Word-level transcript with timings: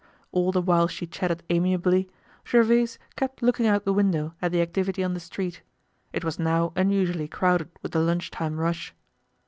All 0.31 0.51
the 0.51 0.63
while 0.63 0.87
she 0.87 1.05
chatted 1.05 1.43
amiably, 1.51 2.09
Gervaise 2.49 2.97
kept 3.15 3.43
looking 3.43 3.67
out 3.67 3.85
the 3.85 3.93
window 3.93 4.33
at 4.41 4.51
the 4.51 4.59
activity 4.59 5.03
on 5.03 5.13
the 5.13 5.19
street. 5.19 5.61
It 6.11 6.23
was 6.25 6.39
now 6.39 6.73
unusually 6.75 7.27
crowded 7.27 7.69
with 7.83 7.91
the 7.91 7.99
lunch 7.99 8.31
time 8.31 8.59
rush. 8.59 8.95